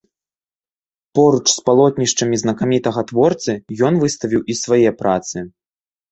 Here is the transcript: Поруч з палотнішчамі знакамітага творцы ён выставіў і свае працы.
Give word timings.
Поруч 1.17 1.47
з 1.57 1.65
палотнішчамі 1.67 2.39
знакамітага 2.43 3.03
творцы 3.11 3.53
ён 3.89 3.93
выставіў 4.05 4.41
і 4.55 4.55
свае 4.61 4.89
працы. 5.03 5.37